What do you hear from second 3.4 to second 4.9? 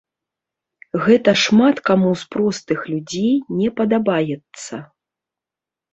не падабаецца.